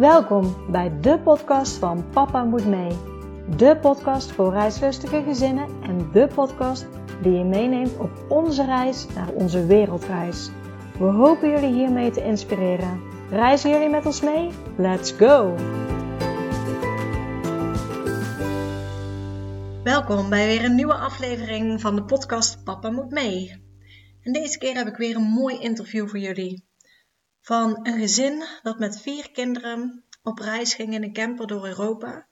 [0.00, 2.96] Welkom bij de podcast van Papa Moet Mee.
[3.56, 6.86] De podcast voor reislustige gezinnen en de podcast
[7.22, 10.50] die je meeneemt op onze reis naar onze wereldreis.
[10.98, 13.00] We hopen jullie hiermee te inspireren.
[13.30, 14.50] Reizen jullie met ons mee?
[14.76, 15.54] Let's go!
[19.84, 23.62] Welkom bij weer een nieuwe aflevering van de podcast Papa Moet Mee.
[24.22, 26.69] En deze keer heb ik weer een mooi interview voor jullie.
[27.40, 32.26] Van een gezin dat met vier kinderen op reis ging in een camper door Europa.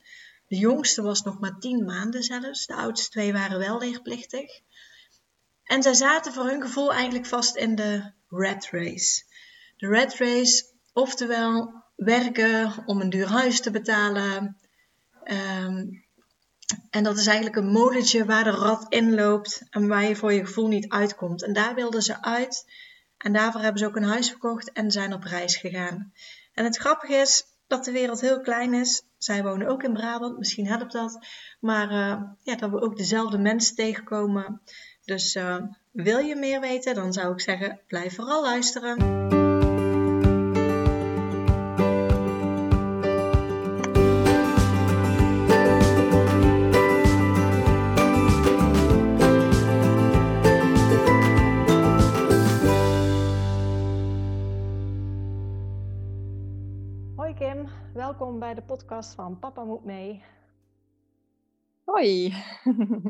[0.46, 4.60] De jongste was nog maar tien maanden zelfs, de oudste twee waren wel leerplichtig.
[5.64, 9.22] En zij zaten voor hun gevoel eigenlijk vast in de rat race.
[9.76, 14.56] De rat race, oftewel werken om een duur huis te betalen.
[15.24, 15.86] Ehm,
[16.90, 20.32] en dat is eigenlijk een molentje waar de rat in loopt en waar je voor
[20.32, 21.42] je gevoel niet uitkomt.
[21.42, 22.64] En daar wilden ze uit.
[23.18, 26.12] En daarvoor hebben ze ook een huis verkocht en zijn op reis gegaan.
[26.54, 29.02] En het grappige is dat de wereld heel klein is.
[29.18, 31.26] Zij wonen ook in Brabant, misschien helpt dat.
[31.60, 34.62] Maar uh, ja, dat we ook dezelfde mensen tegenkomen.
[35.04, 35.56] Dus uh,
[35.92, 39.46] wil je meer weten, dan zou ik zeggen, blijf vooral luisteren.
[58.18, 60.24] Welkom bij de podcast van Papa Moet Mee.
[61.84, 62.34] Hoi,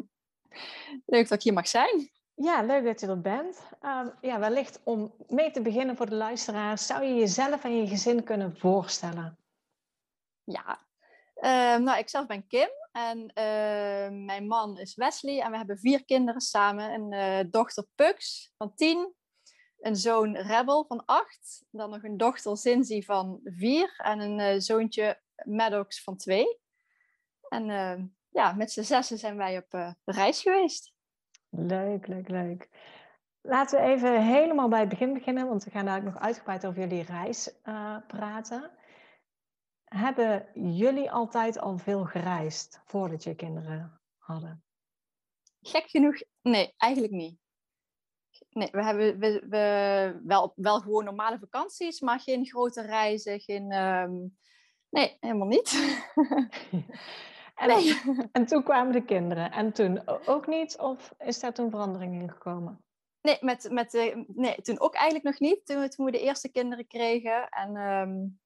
[1.12, 2.10] leuk dat ik hier mag zijn.
[2.34, 3.62] Ja, leuk dat je er bent.
[3.82, 7.86] Uh, ja, wellicht om mee te beginnen voor de luisteraars, zou je jezelf en je
[7.86, 9.38] gezin kunnen voorstellen?
[10.44, 10.78] Ja,
[11.36, 15.78] uh, nou, ik zelf ben Kim en uh, mijn man is Wesley en we hebben
[15.78, 16.92] vier kinderen samen.
[16.92, 19.14] Een eh, dochter Pux van tien,
[19.78, 24.60] een zoon Rebel van acht, dan nog een dochter Zinzi van vier en een uh,
[24.60, 26.60] zoontje Maddox van twee.
[27.48, 30.92] En uh, ja, met z'n zessen zijn wij op uh, reis geweest.
[31.48, 32.68] Leuk, leuk, leuk.
[33.40, 36.80] Laten we even helemaal bij het begin beginnen, want we gaan daar nog uitgebreid over
[36.80, 37.54] jullie reis
[38.06, 38.70] praten.
[39.84, 44.64] Hebben jullie altijd al veel gereisd voordat je kinderen hadden?
[45.60, 47.38] Gek genoeg, nee, eigenlijk niet.
[48.58, 53.72] Nee, we hebben we, we, wel, wel gewoon normale vakanties, maar geen grote reizen, geen...
[53.72, 54.36] Um...
[54.90, 55.72] Nee, helemaal niet.
[57.54, 58.00] en, nee.
[58.32, 59.52] en toen kwamen de kinderen.
[59.52, 60.78] En toen ook niet?
[60.78, 62.84] Of is daar toen verandering in gekomen?
[63.20, 65.66] Nee, met, met, de, nee, toen ook eigenlijk nog niet.
[65.66, 67.48] Toen, toen we de eerste kinderen kregen.
[67.48, 68.40] En um,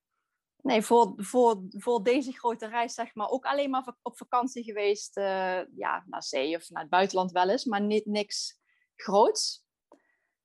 [0.56, 5.16] nee, voor, voor, voor deze grote reis zeg maar ook alleen maar op vakantie geweest.
[5.16, 7.64] Uh, ja, naar zee of naar het buitenland wel eens.
[7.64, 8.60] Maar niet, niks
[8.96, 9.61] groots.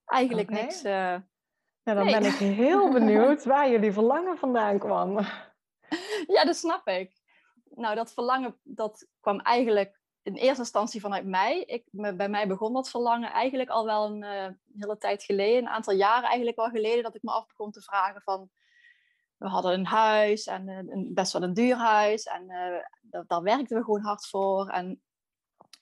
[0.07, 0.61] Eigenlijk okay.
[0.61, 0.83] niks.
[0.83, 0.91] Uh,
[1.83, 2.19] ja, dan nee.
[2.19, 5.19] ben ik heel benieuwd waar jullie verlangen vandaan kwam.
[6.27, 7.11] Ja, dat snap ik.
[7.69, 11.61] Nou, dat verlangen dat kwam eigenlijk in eerste instantie vanuit mij.
[11.61, 14.47] Ik, bij mij begon dat verlangen eigenlijk al wel een uh,
[14.79, 17.81] hele tijd geleden, een aantal jaren eigenlijk al geleden, dat ik me af begon te
[17.81, 18.49] vragen van,
[19.37, 23.41] we hadden een huis en een, best wel een duur huis en uh, daar, daar
[23.41, 24.67] werkten we gewoon hard voor.
[24.67, 25.01] En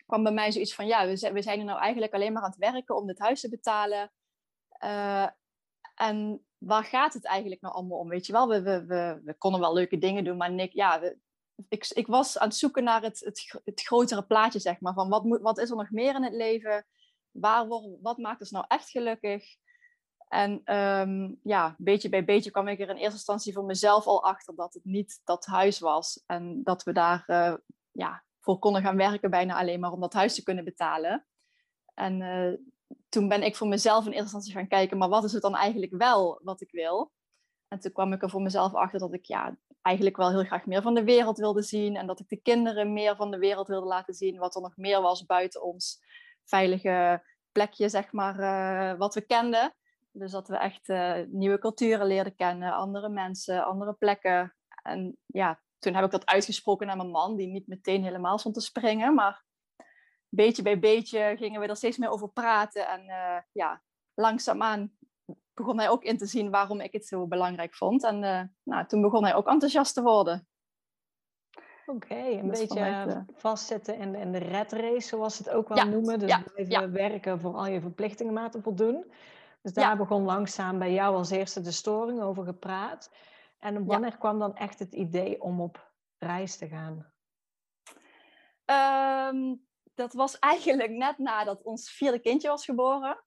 [0.06, 2.44] kwam bij mij zoiets van, ja, we zijn, we zijn er nou eigenlijk alleen maar
[2.44, 4.12] aan het werken om dit huis te betalen.
[4.84, 5.28] Uh,
[5.96, 8.10] en waar gaat het eigenlijk nou allemaal om?
[8.10, 11.02] Weet je wel, we, we, we, we konden wel leuke dingen doen, maar Nick, ja,
[11.70, 14.94] ik, ik was aan het zoeken naar het, het, het grotere plaatje, zeg maar.
[14.94, 16.86] Van wat, moet, wat is er nog meer in het leven?
[17.32, 17.68] Waar,
[18.02, 19.58] wat maakt ons nou echt gelukkig?
[20.28, 24.24] En um, ja, beetje bij beetje kwam ik er in eerste instantie voor mezelf al
[24.24, 26.24] achter dat het niet dat huis was.
[26.26, 27.54] En dat we daar uh,
[27.92, 31.26] ja, voor konden gaan werken, bijna alleen maar om dat huis te kunnen betalen.
[31.94, 32.54] En uh,
[33.10, 35.56] toen ben ik voor mezelf in eerste instantie gaan kijken, maar wat is het dan
[35.56, 37.12] eigenlijk wel wat ik wil?
[37.68, 40.66] En toen kwam ik er voor mezelf achter dat ik ja, eigenlijk wel heel graag
[40.66, 41.96] meer van de wereld wilde zien.
[41.96, 44.38] En dat ik de kinderen meer van de wereld wilde laten zien.
[44.38, 46.04] Wat er nog meer was buiten ons
[46.44, 49.74] veilige plekje, zeg maar, uh, wat we kenden.
[50.12, 54.56] Dus dat we echt uh, nieuwe culturen leerden kennen, andere mensen, andere plekken.
[54.84, 58.56] En ja, toen heb ik dat uitgesproken naar mijn man, die niet meteen helemaal stond
[58.56, 59.14] te springen.
[59.14, 59.44] Maar
[60.30, 62.88] beetje bij beetje gingen we er steeds meer over praten.
[62.88, 63.82] En uh, ja,
[64.14, 64.92] langzaamaan
[65.54, 68.04] begon hij ook in te zien waarom ik het zo belangrijk vond.
[68.04, 70.48] En uh, nou, toen begon hij ook enthousiast te worden.
[71.86, 73.22] Oké, okay, een beetje vanuit, uh...
[73.36, 76.20] vastzitten in, in de red race, zoals ze het ook wel ja, noemen.
[76.20, 76.90] Dus ja, blijven ja.
[76.90, 79.12] werken voor al je verplichtingen maar te voldoen.
[79.62, 83.10] Dus daar begon langzaam bij jou als eerste de storing over gepraat.
[83.66, 87.14] En wanneer kwam dan echt het idee om op reis te gaan?
[88.66, 93.24] Um, dat was eigenlijk net nadat ons vierde kindje was geboren.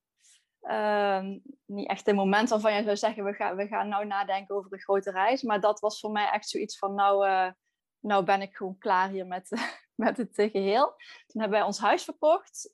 [0.61, 4.55] Ehm, niet echt een moment waarvan je zou zeggen, we gaan, we gaan nou nadenken
[4.55, 5.41] over een grote reis.
[5.41, 7.51] Maar dat was voor mij echt zoiets van, nou, uh,
[7.99, 9.49] nou ben ik gewoon klaar hier met,
[10.05, 10.85] met het geheel.
[11.27, 12.73] Toen hebben wij ons huis verkocht.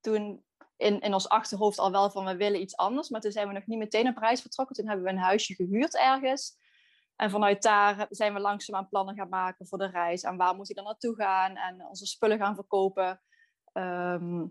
[0.00, 0.44] Toen
[0.76, 3.08] in, in ons achterhoofd al wel van, we willen iets anders.
[3.08, 4.76] Maar toen zijn we nog niet meteen op reis vertrokken.
[4.76, 6.62] Toen hebben we een huisje gehuurd ergens.
[7.16, 10.22] En vanuit daar zijn we langzaamaan plannen gaan maken voor de reis.
[10.22, 11.56] En waar moet ik dan naartoe gaan?
[11.56, 13.20] En onze spullen gaan verkopen.
[13.72, 14.46] Ehm,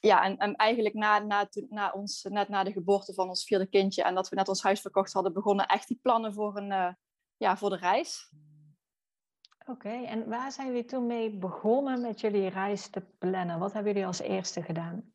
[0.00, 3.66] ja, en, en, eigenlijk na, na, na ons, net na de geboorte van ons vierde
[3.66, 6.70] kindje en dat we net ons huis verkocht hadden, begonnen echt die plannen voor, een,
[6.70, 6.92] uh,
[7.36, 8.32] ja, voor de reis.
[9.66, 13.58] Oké, en waar zijn jullie toen mee begonnen met jullie reis te plannen?
[13.58, 15.14] Wat hebben jullie als eerste gedaan?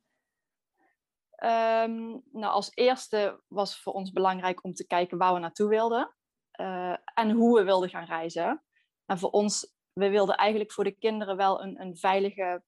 [1.44, 6.15] Um, nou, als eerste was voor ons belangrijk om te kijken waar we naartoe wilden
[6.59, 8.63] uh, en hoe we wilden gaan reizen.
[9.06, 12.63] En voor ons, we wilden eigenlijk voor de kinderen wel een, een veilige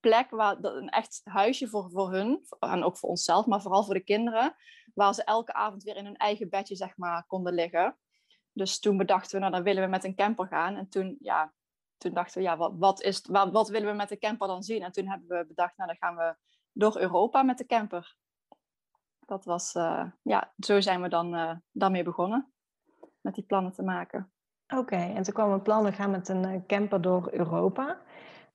[0.00, 3.94] plek, waar, een echt huisje voor, voor hun en ook voor onszelf, maar vooral voor
[3.94, 4.54] de kinderen,
[4.94, 7.98] waar ze elke avond weer in hun eigen bedje zeg maar, konden liggen.
[8.52, 10.76] Dus toen bedachten we, nou dan willen we met een camper gaan.
[10.76, 11.52] En toen, ja,
[11.96, 14.62] toen dachten we, ja, wat, wat, is, wat, wat willen we met de camper dan
[14.62, 14.82] zien?
[14.82, 16.36] En toen hebben we bedacht, nou dan gaan we
[16.72, 18.16] door Europa met de camper.
[19.26, 22.53] Dat was, uh, ja, zo zijn we dan uh, daarmee begonnen,
[23.24, 24.32] met die plannen te maken.
[24.76, 28.00] Oké, en toen kwamen plannen gaan met een eh, camper door Europa.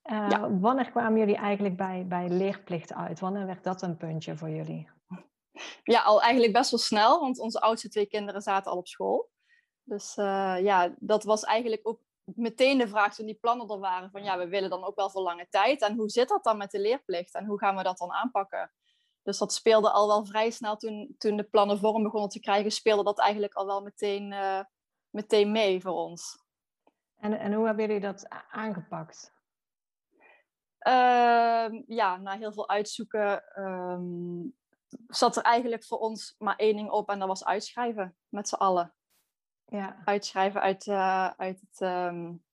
[0.04, 3.20] Uh, Wanneer kwamen jullie eigenlijk bij, bij leerplicht uit?
[3.20, 4.90] Wanneer werd dat een puntje voor jullie?
[5.84, 9.30] Ja, al eigenlijk best wel snel, want onze oudste twee kinderen zaten al op school.
[9.84, 14.12] Dus uh, ja, dat was eigenlijk ook meteen de vraag toen die plannen er waren
[14.12, 15.82] van ja, we willen dan ook wel voor lange tijd.
[15.82, 18.72] En hoe zit dat dan met de leerplicht en hoe gaan we dat dan aanpakken?
[19.24, 22.72] Dus dat speelde al wel vrij snel toen, toen de plannen vorm begonnen te krijgen,
[22.72, 24.64] speelde dat eigenlijk al wel meteen, uh,
[25.10, 26.44] meteen mee voor ons.
[27.18, 29.34] En, en hoe hebben jullie dat aangepakt?
[30.88, 34.58] Uh, ja, na heel veel uitzoeken um,
[35.08, 38.56] zat er eigenlijk voor ons maar één ding op en dat was uitschrijven met z'n
[38.56, 38.94] allen.
[39.66, 40.02] Ja.
[40.06, 42.44] Uitschrijven uit, uh, uit het um,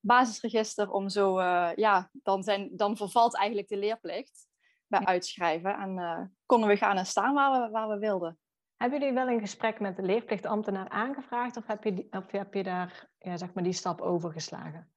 [0.00, 4.45] basisregister om zo, uh, ja, dan, zijn, dan vervalt eigenlijk de leerplicht
[4.86, 5.06] bij ja.
[5.06, 8.38] uitschrijven en uh, konden we gaan en staan waar we, waar we wilden.
[8.76, 12.62] Hebben jullie wel een gesprek met de leerplichtambtenaar aangevraagd of heb je, of heb je
[12.62, 14.90] daar ja, zeg maar die stap overgeslagen?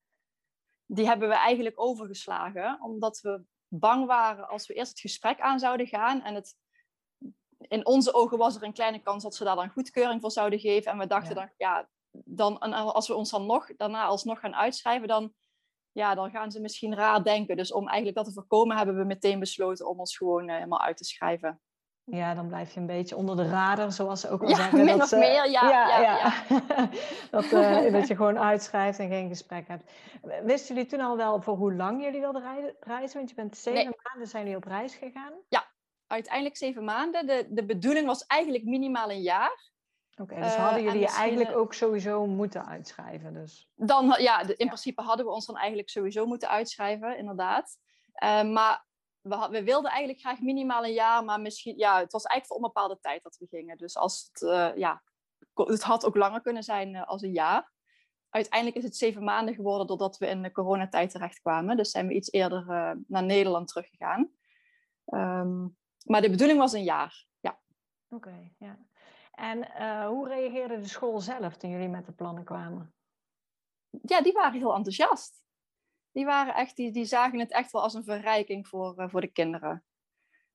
[0.91, 5.59] die hebben we eigenlijk overgeslagen, omdat we bang waren als we eerst het gesprek aan
[5.59, 6.23] zouden gaan.
[6.23, 6.55] En het,
[7.57, 10.59] in onze ogen was er een kleine kans dat ze daar dan goedkeuring voor zouden
[10.59, 10.91] geven.
[10.91, 11.41] En we dachten ja.
[11.41, 15.33] dan, ja, dan, en als we ons dan nog, daarna alsnog gaan uitschrijven, dan,
[15.91, 17.57] ja, dan gaan ze misschien raar denken.
[17.57, 20.81] Dus om eigenlijk dat te voorkomen, hebben we meteen besloten om ons gewoon uh, helemaal
[20.81, 21.61] uit te schrijven.
[22.11, 24.85] Ja, dan blijf je een beetje onder de radar, zoals ze ook al ja, zeggen.
[24.85, 25.69] Min dat, of meer, ja.
[25.69, 26.33] ja, ja, ja.
[27.31, 29.91] dat, uh, dat je gewoon uitschrijft en geen gesprek hebt.
[30.43, 33.17] Wisten jullie toen al wel voor hoe lang jullie wilden reizen?
[33.17, 33.99] Want je bent zeven nee.
[34.03, 35.33] maanden zijn jullie op reis gegaan.
[35.49, 35.71] Ja,
[36.07, 37.27] uiteindelijk zeven maanden.
[37.27, 39.68] De, de bedoeling was eigenlijk minimaal een jaar.
[40.19, 43.33] Oké, okay, dus hadden jullie uh, eigenlijk ook sowieso moeten uitschrijven?
[43.33, 43.69] Dus.
[43.75, 47.77] Dan, ja, in principe hadden we ons dan eigenlijk sowieso moeten uitschrijven, inderdaad.
[48.23, 48.85] Uh, maar
[49.21, 52.55] we, we, wilden eigenlijk graag minimaal een jaar, maar misschien, ja, het was eigenlijk voor
[52.55, 53.77] onbepaalde tijd dat we gingen.
[53.77, 55.03] Dus als het, uh, ja,
[55.53, 57.71] het had ook langer kunnen zijn als een jaar.
[58.29, 61.77] Uiteindelijk is het zeven maanden geworden doordat we in de coronatijd terechtkwamen.
[61.77, 62.65] Dus zijn we iets eerder
[63.07, 64.31] naar Nederland teruggegaan.
[65.05, 67.59] Um, maar de bedoeling was een jaar, ja.
[68.09, 68.88] Oké, okay, ja.
[69.39, 69.57] En
[70.07, 72.93] hoe reageerde de school zelf toen jullie met de plannen kwamen?
[73.89, 75.39] Ja, die waren heel enthousiast
[76.11, 79.21] die, waren echt, die, die zagen het echt wel als een verrijking voor, uh, voor
[79.21, 79.83] de kinderen.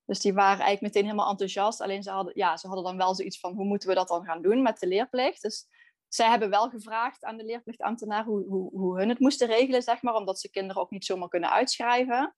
[0.05, 1.81] Dus die waren eigenlijk meteen helemaal enthousiast.
[1.81, 4.25] Alleen ze hadden, ja, ze hadden dan wel zoiets van, hoe moeten we dat dan
[4.25, 5.41] gaan doen met de leerplicht?
[5.41, 5.67] Dus
[6.07, 10.01] zij hebben wel gevraagd aan de leerplichtambtenaar hoe, hoe, hoe hun het moesten regelen, zeg
[10.01, 10.15] maar.
[10.15, 12.35] Omdat ze kinderen ook niet zomaar kunnen uitschrijven.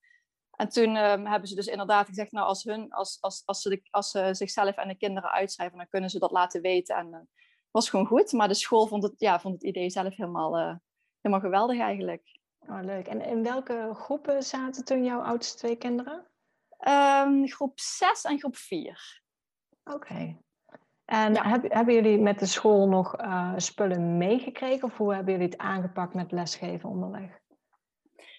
[0.58, 3.70] En toen um, hebben ze dus inderdaad gezegd, nou, als, hun, als, als, als, ze,
[3.70, 6.96] de, als ze zichzelf en de kinderen uitschrijven, dan kunnen ze dat laten weten.
[6.96, 7.28] En dat uh,
[7.72, 8.32] was gewoon goed.
[8.32, 10.76] Maar de school vond het, ja, vond het idee zelf helemaal, uh,
[11.22, 12.40] helemaal geweldig eigenlijk.
[12.60, 13.08] Oh, leuk.
[13.08, 16.28] En in welke groepen zaten toen jouw oudste twee kinderen?
[16.88, 19.22] Um, groep 6 en groep 4.
[19.84, 19.96] Oké.
[19.96, 20.38] Okay.
[21.06, 21.50] En ja.
[21.50, 24.84] heb, hebben jullie met de school nog uh, spullen meegekregen?
[24.84, 27.40] Of hoe hebben jullie het aangepakt met lesgeven onderweg?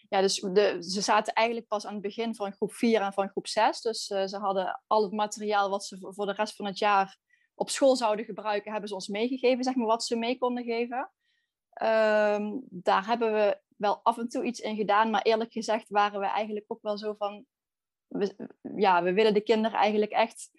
[0.08, 3.28] Ja, dus de, ze zaten eigenlijk pas aan het begin van groep 4 en van
[3.28, 3.80] groep 6.
[3.80, 7.18] Dus uh, ze hadden al het materiaal wat ze voor de rest van het jaar
[7.54, 11.10] op school zouden gebruiken, hebben ze ons meegegeven, zeg maar, wat ze mee konden geven.
[11.82, 16.20] Um, daar hebben we wel af en toe iets in gedaan, maar eerlijk gezegd waren
[16.20, 17.46] we eigenlijk ook wel zo van,
[18.06, 20.50] we, ja, we willen de kinderen eigenlijk echt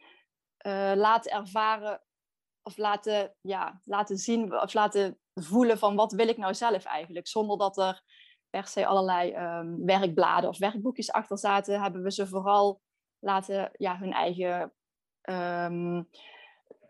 [0.65, 2.03] uh, laten ervaren
[2.61, 7.27] of laten, ja, laten zien of laten voelen van wat wil ik nou zelf eigenlijk,
[7.27, 8.03] zonder dat er
[8.49, 12.81] per se allerlei um, werkbladen of werkboekjes achter zaten, hebben we ze vooral
[13.19, 14.73] laten ja, hun eigen
[15.21, 16.03] ehm,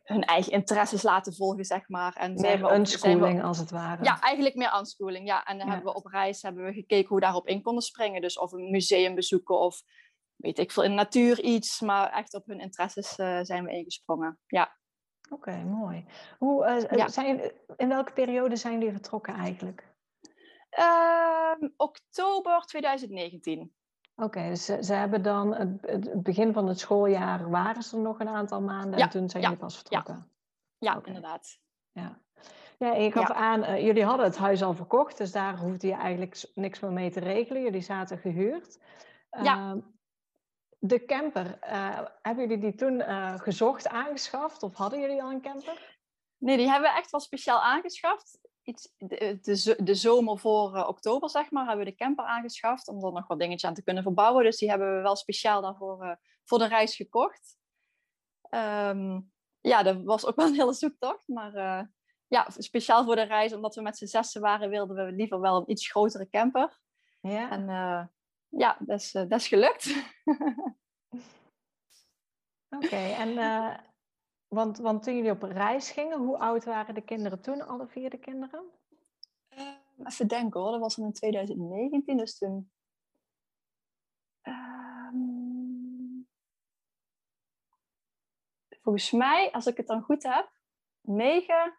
[0.09, 2.13] hun eigen interesses laten volgen, zeg maar.
[2.13, 4.03] En zijn we unschooling, als het ware.
[4.03, 5.43] Ja, eigenlijk meer unschooling, ja.
[5.43, 8.21] En dan hebben we op reis hebben we gekeken hoe we daarop in konden springen.
[8.21, 9.81] Dus of een museum bezoeken of
[10.35, 11.81] weet ik veel, in natuur iets.
[11.81, 14.77] Maar echt op hun interesses uh, zijn we ingesprongen, ja.
[15.29, 16.05] Oké, mooi.
[16.37, 19.87] Hoe, uh, zijn, in welke periode zijn jullie vertrokken eigenlijk?
[20.79, 23.73] Uh, oktober 2019.
[24.15, 28.19] Oké, dus ze, ze, hebben dan het, het, begin van het schooljaar waren ze nog
[28.19, 30.31] een aantal maanden en toen zijn jullie pas vertrokken.
[30.77, 31.59] Ja, ja inderdaad.
[31.91, 32.21] Ja.
[32.77, 35.87] Ja, en je gaf aan, uh, jullie hadden het huis al verkocht, dus daar hoefde
[35.87, 37.61] je eigenlijk niks meer mee te regelen.
[37.61, 38.79] Jullie zaten gehuurd.
[39.29, 39.55] Ja.
[39.55, 39.79] Ehm,
[40.79, 45.41] de camper, uh, hebben jullie die toen uh, gezocht, aangeschaft of hadden jullie al een
[45.41, 45.97] camper?
[46.37, 48.39] Nee, die hebben we echt wel speciaal aangeschaft.
[48.69, 52.87] Iets, de, de, de zomer voor uh, oktober, zeg maar, hebben we de camper aangeschaft
[52.87, 54.43] om er nog wat dingetjes aan te kunnen verbouwen.
[54.43, 57.57] Dus die hebben we wel speciaal daarvoor voor de reis gekocht.
[58.49, 61.53] Um, ja, dat was ook wel een hele zoektocht, maar
[62.27, 65.55] ja, speciaal voor de reis, omdat we met z'n zessen waren, wilden we liever wel
[65.55, 66.79] een iets grotere camper.
[67.21, 67.51] Ja.
[67.51, 67.65] En
[68.49, 69.95] ja, dat is, dat is gelukt.
[72.69, 73.77] Oké, en uh,
[74.49, 78.09] want, want toen jullie op reis gingen, hoe oud waren de kinderen toen, alle vier
[78.09, 78.65] de kinderen?
[79.49, 79.71] Uh,
[80.03, 82.71] even denken hoor, dat was in 2019, dus toen.
[84.43, 85.13] Uh,
[88.81, 90.51] volgens mij, als ik het dan goed heb,
[91.01, 91.77] 9,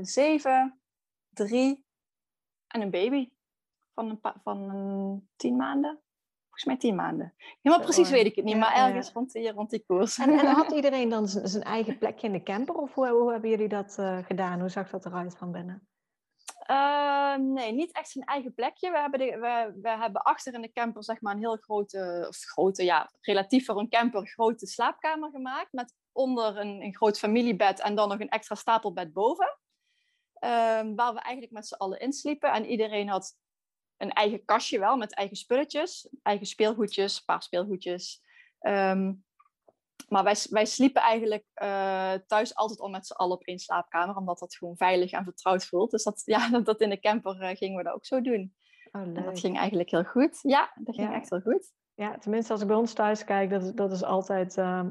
[0.00, 0.80] 7,
[1.28, 1.86] 3
[2.66, 3.30] en een baby
[3.94, 6.00] van een, van een tien maanden.
[6.56, 7.34] Volgens mij tien maanden.
[7.62, 10.18] Helemaal precies weet ik het niet, maar ergens rond, die, rond die koers.
[10.18, 12.74] En, en had iedereen dan zijn eigen plekje in de camper?
[12.74, 14.60] Of hoe, hoe hebben jullie dat uh, gedaan?
[14.60, 15.88] Hoe zag dat eruit van binnen?
[16.70, 18.90] Uh, nee, niet echt zijn eigen plekje.
[18.90, 22.24] We hebben, de, we, we hebben achter in de camper zeg maar, een heel grote,
[22.28, 25.72] of grote, ja, relatief voor een camper, grote slaapkamer gemaakt.
[25.72, 29.58] Met onder een, een groot familiebed en dan nog een extra stapelbed boven.
[30.40, 30.50] Uh,
[30.94, 32.52] waar we eigenlijk met z'n allen insliepen.
[32.52, 33.36] En iedereen had
[33.96, 38.22] een eigen kastje wel met eigen spulletjes, eigen speelgoedjes, een paar speelgoedjes.
[38.58, 39.12] Ehm,
[40.08, 44.16] maar wij, wij sliepen eigenlijk uh, thuis altijd al met z'n allen op één slaapkamer,
[44.16, 45.90] omdat dat gewoon veilig en vertrouwd voelt.
[45.90, 48.54] Dus dat, ja, dat in de camper uh, gingen we dat ook zo doen.
[48.92, 50.38] Oh, dat ging eigenlijk heel goed.
[50.42, 51.72] Ja, dat ging echt heel goed.
[51.94, 54.84] Ja, tenminste als ik bij ons thuis kijk, dat is, dat is altijd uh,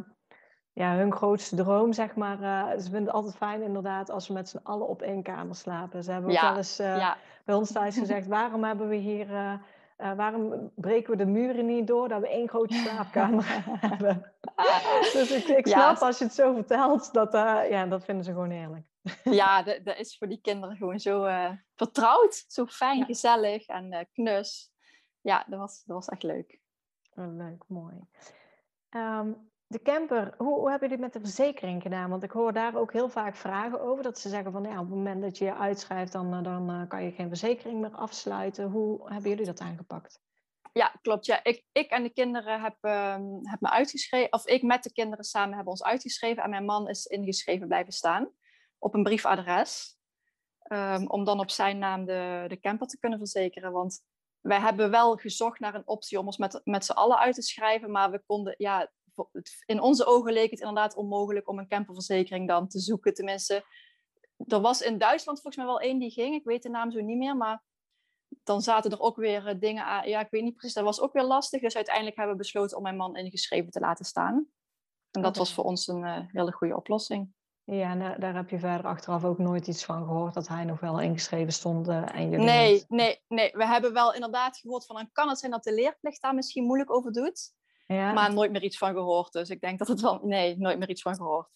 [0.75, 2.41] ja, hun grootste droom, zeg maar.
[2.41, 5.55] Uh, ze vinden het altijd fijn inderdaad als we met z'n allen op één kamer
[5.55, 6.03] slapen.
[6.03, 7.13] Ze hebben ook wel eens uh,
[7.45, 9.29] bij ons thuis gezegd, waarom hebben we hier...
[9.29, 9.53] Uh,
[10.15, 13.45] waarom breken we de muren niet door dat we één grote slaapkamer
[13.87, 14.33] hebben?
[15.13, 17.31] dus ik, ik snap als je het zo vertelt, dat,
[17.69, 18.85] ja, dat vinden ze gewoon heerlijk.
[19.23, 21.27] ja, dat, dat is voor die kinderen gewoon zo
[21.75, 23.05] vertrouwd, zo fijn, ja.
[23.05, 24.71] gezellig en knus.
[25.21, 26.59] Ja, dat was, dat was echt leuk.
[27.13, 27.95] Leuk, mooi.
[28.89, 32.09] Um, de camper, hoe, hebben jullie met de verzekering gedaan?
[32.09, 34.03] Want ik hoor daar ook heel vaak vragen over.
[34.03, 36.71] Dat ze zeggen van ja, op het moment dat je je uitschrijft, dan, eh, dan
[36.71, 38.69] uh, kan je geen verzekering meer afsluiten.
[38.69, 40.19] Hoe hebben jullie dat aangepakt?
[40.73, 41.25] Ja, klopt.
[41.25, 41.43] Ja.
[41.43, 45.25] Ik, ik en de kinderen hebben um, heb me uitgeschreven, of ik met de kinderen
[45.25, 46.43] samen hebben ons uitgeschreven.
[46.43, 48.31] En mijn man is ingeschreven blijven staan
[48.77, 49.97] op een briefadres.
[50.71, 53.71] Um, om dan op zijn naam de, de camper te kunnen verzekeren.
[53.71, 54.03] Want
[54.41, 57.41] wij hebben wel gezocht naar een optie om ons met, met z'n allen uit te
[57.41, 57.91] schrijven.
[57.91, 58.91] Maar we konden, ja,
[59.65, 63.13] in onze ogen leek het inderdaad onmogelijk om een camperverzekering dan te zoeken.
[63.13, 63.65] Tenminste,
[64.47, 66.35] er was in Duitsland volgens mij wel één die ging.
[66.35, 67.63] Ik weet de naam zo niet meer, maar
[68.43, 70.09] dan zaten er ook weer eh, dingen aan.
[70.09, 71.61] Ja, ik weet niet precies, dat was ook weer lastig.
[71.61, 74.47] Dus uiteindelijk hebben we besloten om mijn man ingeschreven te laten staan.
[75.11, 77.33] En dat was voor ons een uh, hele goede oplossing.
[77.63, 80.63] Ja, en daar, daar, heb je verder achteraf ook nooit iets van gehoord dat hij
[80.63, 82.89] nog wel ingeschreven stond uh, en jullie Nee, niet.
[82.89, 83.51] nee, nee.
[83.53, 86.65] We hebben wel inderdaad gehoord van dan kan het zijn dat de leerplicht daar misschien
[86.65, 87.53] moeilijk over doet.
[87.85, 88.13] Ja.
[88.13, 89.31] Maar nooit meer iets van gehoord.
[89.31, 90.19] Dus ik denk dat het wel...
[90.23, 91.49] Nee, nooit meer iets van gehoord.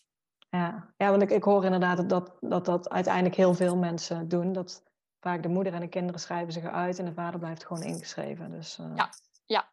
[0.49, 4.53] Ja, ja want ik, ik hoor inderdaad dat, dat dat uiteindelijk heel veel mensen doen.
[4.53, 4.83] Dat
[5.19, 8.51] vaak de moeder en de kinderen schrijven zich uit en de vader blijft gewoon ingeschreven.
[8.51, 8.91] Dus, uh...
[8.95, 9.09] ja,
[9.45, 9.71] ja,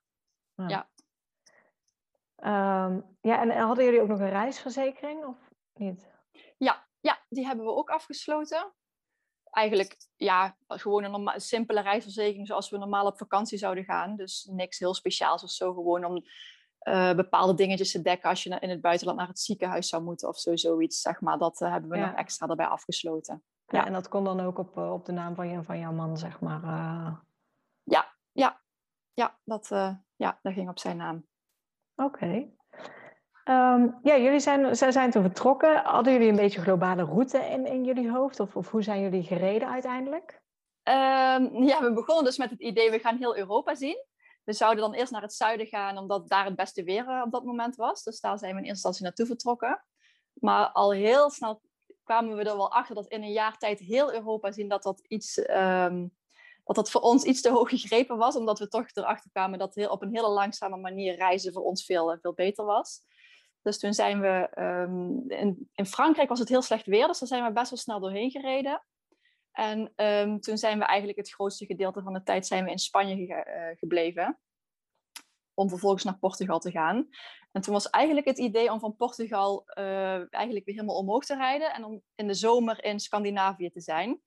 [0.55, 0.69] ja.
[0.69, 0.87] Ja.
[2.87, 5.37] Um, ja, en hadden jullie ook nog een reisverzekering of
[5.75, 6.09] niet?
[6.57, 8.73] Ja, ja die hebben we ook afgesloten
[9.57, 14.17] eigenlijk ja, gewoon een norma- simpele reisverzekering zoals we normaal op vakantie zouden gaan.
[14.17, 15.75] Dus niks heel speciaals of zo.
[15.75, 16.25] Gewoon om
[16.89, 20.29] uh, bepaalde dingetjes te dekken als je in het buitenland naar het ziekenhuis zou moeten
[20.29, 21.01] of zo, zoiets.
[21.01, 21.39] Zeg maar.
[21.39, 22.07] Dat uh, hebben we ja.
[22.07, 23.45] nog extra erbij afgesloten.
[23.67, 25.79] Ja, ja, en dat kon dan ook op, uh, op de naam van, je, van
[25.79, 26.61] jouw man, zeg maar.
[27.83, 28.65] Ja, ja.
[29.13, 29.69] Ja, dat,
[30.17, 31.27] ja, dat ging op zijn naam.
[31.95, 32.25] Oké.
[32.25, 32.55] Okay.
[33.77, 35.77] Um, ja, jullie zijn, zij zijn toen vertrokken.
[35.77, 38.41] Hadden jullie een beetje globale route in, in jullie hoofd?
[38.41, 40.43] Of, of hoe zijn jullie gereden uiteindelijk?
[40.89, 44.05] Um, ja, we begonnen dus met het idee, we gaan heel Europa zien.
[44.45, 47.45] we zouden dan eerst naar het zuiden gaan, omdat daar het beste weer op dat
[47.45, 48.03] moment was.
[48.03, 49.85] Dus daar zijn we in eerste instantie naartoe vertrokken.
[50.33, 51.61] Maar al heel snel
[52.05, 55.01] kwamen we er wel achter dat in een jaar tijd heel Europa zien dat dat
[55.09, 56.07] iets ehm,
[56.67, 59.75] dat dat voor ons iets te hoog gegrepen was, omdat we toch erachter kwamen dat
[59.75, 63.03] heel, op een hele langzame manier reizen voor ons veel, veel beter was.
[63.67, 65.31] Dus toen zijn we ehm,
[65.75, 68.31] in, Frankrijk was het heel slecht weer, dus daar zijn we best wel snel doorheen
[68.31, 68.83] gereden.
[69.53, 72.79] En ehm, toen zijn we eigenlijk het grootste gedeelte van de tijd zijn we in
[72.79, 74.39] Spanje eh, gebleven.
[75.55, 77.09] Om vervolgens naar Portugal te gaan.
[77.53, 81.37] En toen was eigenlijk het idee om van Portugal uh, eigenlijk weer helemaal omhoog te
[81.37, 81.75] rijden.
[81.75, 84.21] En om in de zomer in Scandinavië te zijn.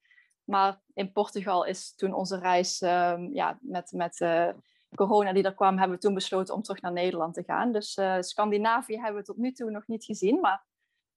[0.43, 4.49] Maar in Portugal is toen onze reis um, ja, met, met uh,
[4.95, 7.71] corona die er kwam, hebben we toen besloten om terug naar Nederland te gaan.
[7.71, 10.39] Dus uh, Scandinavië hebben we tot nu toe nog niet gezien.
[10.39, 10.65] Maar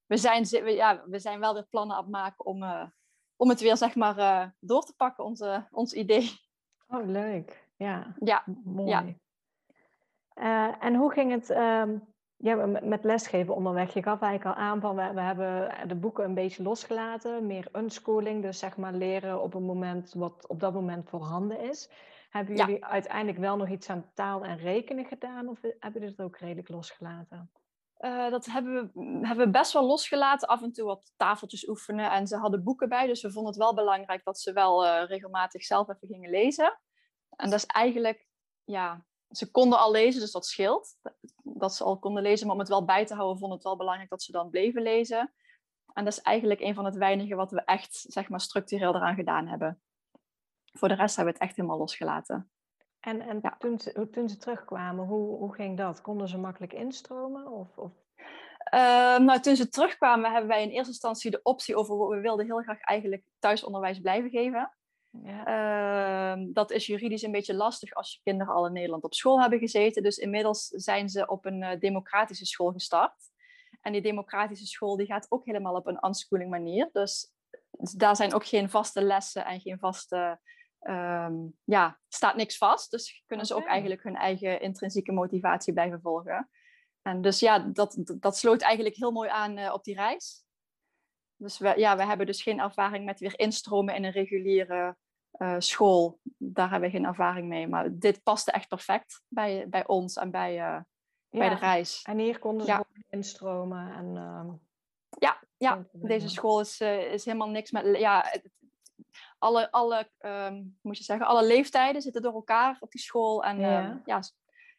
[0.07, 2.85] we zijn, we, ja, we zijn wel weer plannen aan het maken om, uh,
[3.37, 6.31] om het weer zeg maar door te pakken, onze, ons idee.
[6.89, 7.69] Oh, leuk.
[7.77, 8.45] Ja, ja.
[8.65, 9.17] mooi.
[10.35, 10.81] Ja.
[10.81, 12.13] en hoe ging het um,
[12.43, 13.95] ja, met lesgeven onderweg.
[13.95, 17.69] Je gaf eigenlijk al aan van we, we hebben de boeken een beetje losgelaten, meer
[17.73, 21.91] unschooling, dus zeg maar leren op een moment wat op dat moment voorhanden is.
[22.33, 26.27] Hebben jullie uiteindelijk wel nog iets aan taal en rekenen gedaan of hebben jullie dat
[26.27, 27.51] ook redelijk losgelaten?
[27.99, 30.49] Uh, dat hebben we, hebben we best wel losgelaten.
[30.49, 32.11] Af en toe wat tafeltjes oefenen.
[32.11, 33.07] En ze hadden boeken bij.
[33.07, 36.81] Dus we vonden het wel belangrijk dat ze wel uh, regelmatig zelf even gingen lezen.
[37.37, 38.27] En dat is eigenlijk
[38.65, 40.97] ja, ze konden al lezen, dus dat scheelt.
[41.43, 43.77] Dat ze al konden lezen, maar om het wel bij te houden, vond het wel
[43.77, 45.33] belangrijk dat ze dan bleven lezen.
[45.93, 49.15] En dat is eigenlijk een van het weinige wat we echt, zeg maar, structureel eraan
[49.15, 49.83] gedaan hebben.
[50.73, 52.51] Voor de rest hebben we het echt helemaal losgelaten.
[53.01, 56.01] En, en toen, ze, toen ze terugkwamen, hoe, hoe ging dat?
[56.01, 57.47] Konden ze makkelijk instromen?
[57.47, 57.93] Of, of...
[58.75, 62.09] Uh, nou, toen ze terugkwamen, hebben wij in eerste instantie de optie over...
[62.09, 64.73] We wilden heel graag eigenlijk thuisonderwijs blijven geven.
[65.23, 65.45] Ja.
[65.45, 69.41] Ehm, dat is juridisch een beetje lastig als je kinderen al in Nederland op school
[69.41, 70.03] hebben gezeten.
[70.03, 73.31] Dus inmiddels zijn ze op een uh, democratische school gestart.
[73.81, 76.89] En die democratische school die gaat ook helemaal op een unschooling manier.
[76.93, 77.33] Dus
[77.97, 80.41] daar zijn ook geen vaste lessen en geen vaste...
[80.85, 82.91] Um, ja, staat niks vast.
[82.91, 86.51] Dus kunnen ze ook eigenlijk hun eigen intrinsieke motivatie blijven volgen.
[87.03, 90.45] En dus ja, dat, dat sloot eigenlijk heel mooi aan uh, op die reis.
[91.37, 94.97] Dus we, ja, we hebben dus geen ervaring met weer instromen in een reguliere
[95.33, 96.19] uh, school.
[96.37, 97.69] Daar hebben we geen ervaring mee.
[97.69, 100.81] Maar dit paste echt perfect bij, bij ons en bij, uh,
[101.31, 102.03] bij de reis.
[102.03, 102.85] En hier konden ze ja.
[103.09, 103.93] instromen.
[103.95, 104.53] En, uh,
[105.09, 107.99] ja, ja, deze school is, is helemaal niks met...
[107.99, 108.33] Ja,
[109.43, 113.45] alle, alle, um, moet je zeggen, alle leeftijden zitten door elkaar op die school.
[113.45, 113.91] En ja.
[113.91, 114.21] Um, ja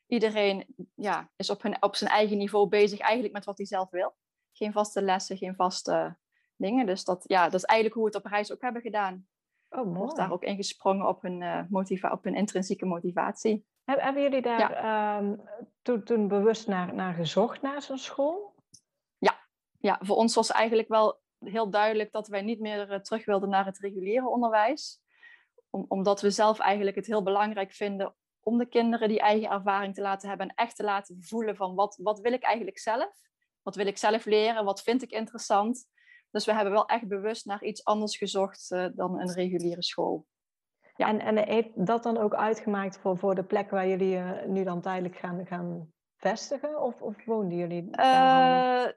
[0.08, 3.90] iedereen ja, is op, hun, op zijn eigen niveau bezig eigenlijk met wat hij zelf
[3.90, 4.16] wil.
[4.52, 6.18] Geen vaste lessen, geen vaste
[6.56, 6.86] dingen.
[6.86, 9.28] Dus dat, ja, dat is eigenlijk hoe we het op reis ook hebben gedaan.
[9.70, 9.98] Oh, mooi.
[9.98, 13.66] Wordt daar ook ingesprongen op hun, uh, motiva op hun intrinsieke motivatie.
[13.86, 15.18] hebben jullie daar ja.
[15.18, 15.42] um,
[15.82, 18.56] toen, toen bewust naar, naar gezocht, naar zo'n school?
[19.18, 19.40] Ja.
[19.80, 23.50] ja, voor ons was eigenlijk wel heel duidelijk dat wij niet meer uh, terug wilden
[23.50, 25.02] naar het reguliere onderwijs.
[25.70, 29.96] Om, omdat we zelf eigenlijk het heel belangrijk vinden om de kinderen die eigen ervaring
[29.96, 33.12] te laten hebben en echt te laten voelen van wat, wat wil ik eigenlijk zelf?
[33.62, 34.66] Wat wil ik zelf leren?
[34.66, 35.86] Wat vind ik interessant?
[36.32, 40.26] Dus we hebben wel echt bewust naar iets anders gezocht uh, dan een reguliere school.
[40.96, 41.08] Ja.
[41.08, 44.64] En, en heeft dat dan ook uitgemaakt voor, voor de plek waar jullie uh, nu
[44.64, 46.82] dan tijdelijk gaan, gaan vestigen?
[46.82, 48.86] Of, of woonden jullie daar?
[48.86, 48.92] Uh,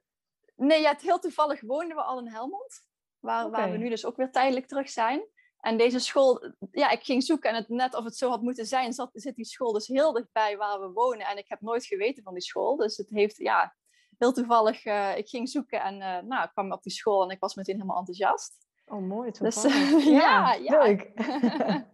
[0.57, 2.85] nee, ja, het heel toevallig woonden we al in Helmond.
[3.19, 3.61] Waar, okay.
[3.61, 5.27] waar we nu dus ook weer tijdelijk terug zijn.
[5.61, 8.67] En deze school, ja, ik ging zoeken en het, net of het zo had moeten
[8.67, 11.27] zijn, zat, zit die school dus heel dichtbij waar we wonen.
[11.27, 12.77] En ik heb nooit geweten van die school.
[12.77, 13.75] Dus het heeft, ja,
[14.19, 17.31] heel toevallig, uh, ik ging zoeken en uh, nou, ik kwam op die school en
[17.31, 18.67] ik was meteen helemaal enthousiast.
[18.87, 19.31] Oh, mooi.
[19.31, 21.13] Dus, uh, ja, ja, leuk.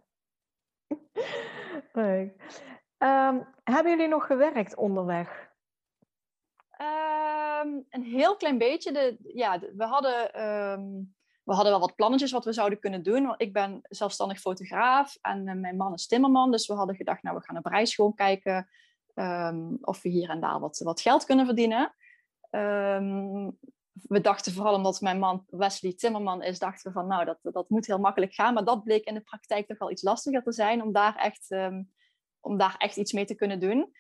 [1.93, 2.35] leuk.
[2.99, 5.51] Um, hebben jullie nog gewerkt onderweg?
[7.65, 8.93] Um, een heel klein beetje.
[8.93, 13.27] De, ja, we, hadden, um, we hadden wel wat plannetjes wat we zouden kunnen doen.
[13.27, 16.51] Want ik ben zelfstandig fotograaf en mijn man is timmerman.
[16.51, 18.69] Dus we hadden gedacht, nou, we gaan op reis kijken
[19.81, 21.95] of we hier en daar wat, wat geld kunnen verdienen.
[23.93, 27.69] We dachten vooral omdat mijn man Wesley Timmerman is, dachten we van nou, dat, dat
[27.69, 28.55] moet heel makkelijk gaan.
[28.55, 31.55] Maar dat bleek in de praktijk toch wel iets lastiger te zijn om daar echt,
[32.41, 33.93] om daar echt iets mee te kunnen doen.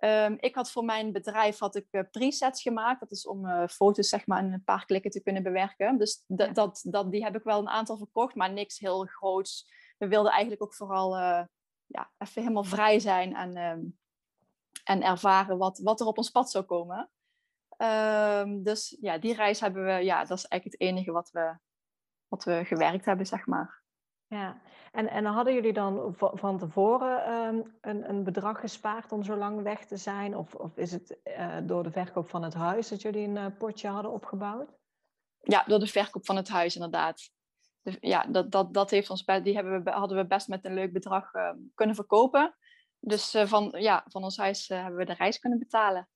[0.00, 3.00] Um, ik had voor mijn bedrijf had ik uh, presets gemaakt.
[3.00, 5.98] Dat is om uh, foto's zeg maar in een paar klikken te kunnen bewerken.
[5.98, 6.46] Dus ja.
[6.46, 9.72] dat, dat, die heb ik wel een aantal verkocht, maar niks heel groots.
[9.96, 11.42] We wilden eigenlijk ook vooral uh,
[11.86, 13.56] ja, even helemaal vrij zijn en,
[14.84, 17.10] en ervaren wat, wat er op ons pad zou komen.
[17.76, 21.58] Um, dus ja, die reis hebben we, ja, dat is eigenlijk het enige wat we,
[22.28, 23.77] wat we gewerkt hebben, zeg maar.
[24.28, 24.60] Ja,
[24.92, 29.62] en, en hadden jullie dan van tevoren ehm, een, een bedrag gespaard om zo lang
[29.62, 30.36] weg te zijn?
[30.36, 33.46] Of, of is het uh, door de verkoop van het huis dat jullie een uh,
[33.58, 34.76] potje hadden opgebouwd?
[35.40, 37.30] Ja, door de verkoop van het huis inderdaad.
[37.82, 40.74] Dus, ja, dat, dat, dat heeft ons, die hebben we, hadden we best met een
[40.74, 42.56] leuk bedrag uh, kunnen verkopen.
[42.98, 46.08] Dus van, ja, van ons huis hebben we de reis kunnen betalen.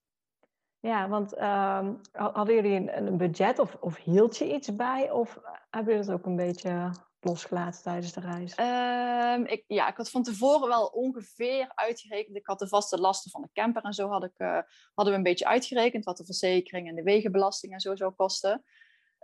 [0.81, 5.11] Ja, want ehm, hadden jullie een, een budget of, of hield je iets bij?
[5.11, 5.39] Of
[5.71, 6.91] hebben jullie het ook een beetje
[7.25, 8.59] losgelaten tijdens de reis?
[8.59, 12.37] Um, ik, ja, ik had van tevoren wel ongeveer uitgerekend.
[12.37, 14.59] Ik had de vaste lasten van de camper en zo had ik, uh,
[14.95, 18.53] hadden we een beetje uitgerekend wat de verzekering en de wegenbelasting en zo zou kosten.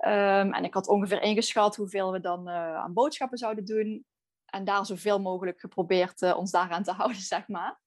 [0.00, 4.06] Um, en ik had ongeveer ingeschat hoeveel we dan uh, aan boodschappen zouden doen.
[4.44, 7.80] En daar zoveel mogelijk geprobeerd uh, ons daaraan te houden, zeg maar.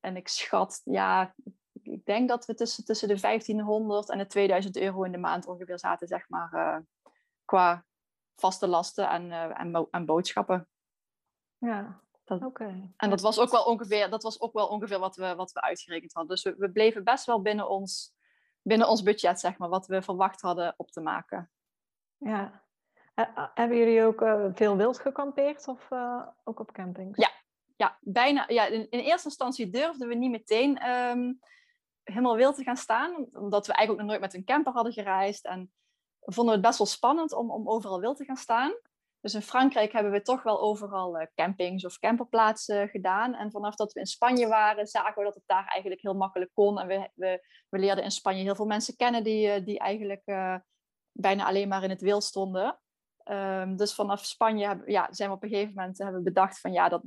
[0.00, 1.34] En ik schat, ja,
[1.82, 5.46] ik denk dat we tussen, tussen de 1500 en de 2000 euro in de maand
[5.46, 6.84] ongeveer zaten, zeg maar,
[7.44, 7.84] qua
[8.42, 10.68] vaste lasten en, uh, en, en, boodschappen.
[11.58, 12.92] Ja, oké.
[12.96, 15.60] En dat was ook wel ongeveer, dat was ook wel ongeveer wat, we, wat we
[15.60, 16.34] uitgerekend hadden.
[16.34, 18.14] Dus we, we bleven best wel binnen ons,
[18.62, 21.50] binnen ons budget, zeg maar, wat we verwacht hadden op te maken.
[22.16, 22.62] Ja.
[23.14, 25.88] Uh, hebben jullie ook uh, veel wild gekampeerd of
[26.44, 27.18] ook op campings?
[27.18, 27.30] Ja,
[27.76, 28.44] ja, bijna.
[28.48, 31.40] Ja, in, in eerste instantie durfden we niet meteen um,
[32.02, 34.92] helemaal wild te gaan staan, omdat we eigenlijk ook nog nooit met een camper hadden
[34.92, 35.44] gereisd.
[35.44, 35.72] En
[36.24, 38.72] vonden we het best wel spannend om, om overal wild te gaan staan.
[39.20, 43.34] Dus in Frankrijk hebben we toch wel overal uh, campings of camperplaatsen gedaan.
[43.34, 46.50] En vanaf dat we in Spanje waren, zagen we dat het daar eigenlijk heel makkelijk
[46.54, 46.78] kon.
[46.78, 50.22] En we, we, we leerden in Spanje heel veel mensen kennen die, uh, die eigenlijk
[50.24, 50.56] uh,
[51.12, 52.78] bijna alleen maar in het wild stonden.
[53.24, 56.88] Um, dus vanaf Spanje ja, zijn we op een gegeven moment hebben bedacht van ja,
[56.88, 57.02] dat,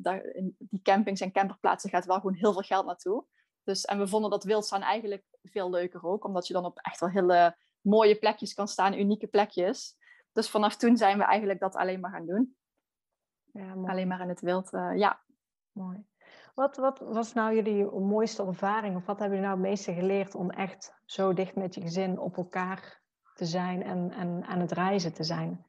[0.58, 3.25] die campings en camperplaatsen gaat wel gewoon heel veel geld naartoe.
[3.63, 6.78] Dus, en we vonden dat wild staan eigenlijk veel leuker ook, omdat je dan op
[6.78, 9.98] echt wel hele mooie plekjes kan staan, unieke plekjes.
[10.32, 12.56] Dus vanaf toen zijn we eigenlijk dat alleen maar gaan doen.
[13.52, 15.24] Ja, alleen maar in het wild, uh, ja.
[15.71, 16.06] Mooi.
[16.54, 18.95] Wat, wat was nou jullie mooiste ervaring?
[18.95, 22.19] Of wat hebben jullie nou het meeste geleerd om echt zo dicht met je gezin
[22.19, 23.02] op elkaar
[23.34, 25.65] te zijn en, en aan het reizen te zijn?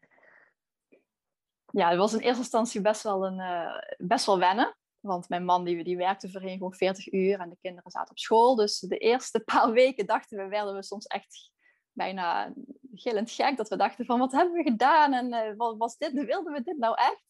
[1.73, 4.77] Ja, het was in eerste instantie best wel, een, uh, best wel wennen.
[5.01, 8.19] Want mijn man die, die werkte voorheen gewoon 40 uur en de kinderen zaten op
[8.19, 8.55] school.
[8.55, 11.51] Dus de eerste paar weken dachten we, werden we soms echt
[11.97, 12.53] bijna
[12.95, 13.57] gillend gek.
[13.57, 15.13] Dat we dachten van, wat hebben we gedaan?
[15.13, 16.13] En uh, wat was dit?
[16.13, 17.25] Wilden we dit nou echt?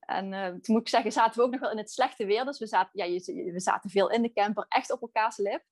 [0.00, 2.44] En uh, toen moet ik zeggen, zaten we ook nog wel in het slechte weer.
[2.44, 5.64] Dus we zaten, ja, we zaten veel in de camper, echt op elkaars lip.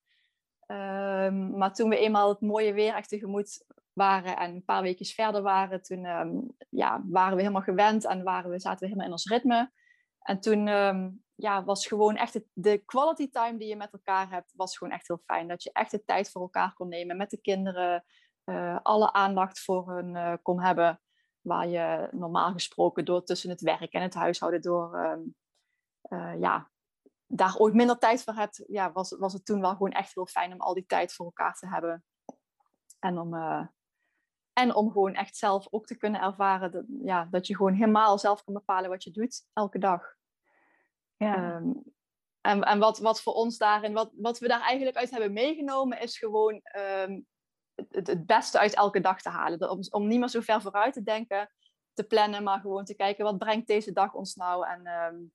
[0.67, 5.07] Um, maar toen we eenmaal het mooie weer echt tegemoet waren en een paar weken
[5.07, 9.07] verder waren, toen um, ja, waren we helemaal gewend en waren we, zaten we helemaal
[9.07, 9.71] in ons ritme.
[10.21, 14.53] En toen um, ja, was gewoon echt de quality time die je met elkaar hebt,
[14.57, 15.49] was gewoon echt heel fijn.
[15.49, 18.05] Dat je echt de tijd voor elkaar kon nemen met de kinderen,
[18.45, 21.01] uh, alle aandacht voor hun uh, kon hebben.
[21.41, 25.35] Waar je normaal gesproken door tussen het werk en het huishouden door um,
[26.09, 26.71] uh, ja,
[27.27, 30.27] daar ooit minder tijd voor hebt, ja, was, was het toen wel gewoon echt heel
[30.27, 32.05] fijn om al die tijd voor elkaar te hebben.
[32.99, 33.35] En om,
[34.53, 38.19] en om gewoon echt zelf ook te kunnen ervaren dat, ja, dat je gewoon helemaal
[38.19, 40.15] zelf kan bepalen wat je doet elke dag.
[41.17, 41.57] Ja.
[41.57, 41.83] Um,
[42.41, 46.01] en en wat, wat voor ons daarin, wat, wat we daar eigenlijk uit hebben meegenomen,
[46.01, 47.27] is gewoon um,
[47.91, 49.71] het, het beste uit elke dag te halen.
[49.71, 51.51] Om, om niet meer zo ver vooruit te denken,
[51.93, 54.67] te plannen, maar gewoon te kijken wat brengt deze dag ons nou.
[54.67, 55.33] En um,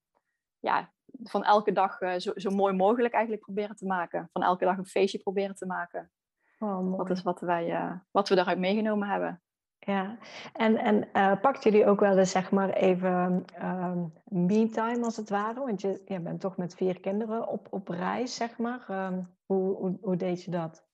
[0.59, 4.29] ja, van elke dag uh, zo, zo mooi mogelijk eigenlijk proberen te maken.
[4.33, 6.11] Van elke dag een feestje proberen te maken.
[6.59, 9.41] Oh, dat is wat, wij, uh, wat we daaruit meegenomen hebben.
[9.79, 10.17] Ja,
[10.53, 15.29] en, en uh, pakt jullie ook wel eens zeg maar even um, me-time als het
[15.29, 15.59] ware?
[15.59, 18.85] Want je, je bent toch met vier kinderen op, op reis, zeg maar.
[18.89, 20.84] Um, hoe, hoe, hoe deed je dat?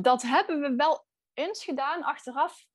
[0.00, 2.02] Dat hebben we wel eens gedaan.
[2.02, 2.66] Achteraf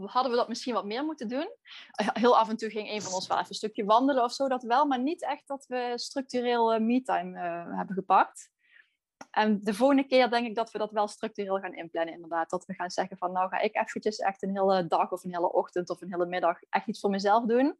[0.00, 1.50] hadden we dat misschien wat meer moeten doen.
[1.92, 4.48] Heel af en toe ging een van ons wel even een stukje wandelen of zo,
[4.48, 4.86] dat wel.
[4.86, 8.50] Maar niet echt dat we structureel uh, hebben gepakt.
[9.30, 12.50] En de volgende keer denk ik dat we dat wel structureel gaan inplannen, inderdaad.
[12.50, 15.34] Dat we gaan zeggen van, nou ga ik eventjes echt een hele dag of een
[15.34, 17.78] hele ochtend of een hele middag echt iets voor mezelf doen.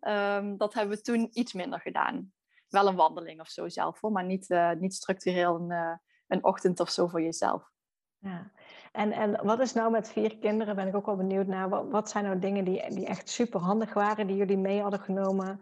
[0.00, 2.32] Um, dat hebben we toen iets minder gedaan.
[2.68, 7.06] Wel een wandeling of zo zelf, maar niet, niet structureel een, een ochtend of zo
[7.06, 7.72] voor jezelf.
[8.18, 8.50] Ja,
[8.92, 10.76] en, en wat is nou met vier kinderen?
[10.76, 11.68] Ben ik ook wel benieuwd naar.
[11.68, 15.00] Wat, wat zijn nou dingen die, die echt super handig waren, die jullie mee hadden
[15.00, 15.60] genomen